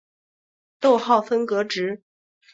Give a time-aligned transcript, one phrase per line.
[0.79, 2.01] 逗号分隔值。